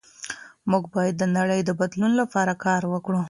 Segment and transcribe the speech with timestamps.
[0.71, 3.19] موږ باید د نړۍ د بدلون لپاره کار وکړو.